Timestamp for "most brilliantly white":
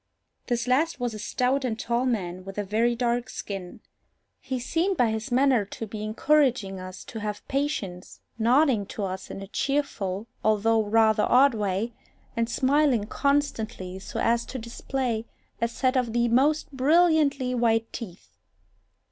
16.29-17.93